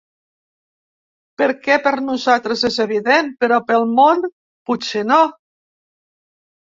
[1.41, 4.23] Perquè per nosaltres és evident, però pel món
[4.71, 5.19] potser no.